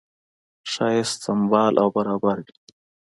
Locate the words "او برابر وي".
1.81-2.55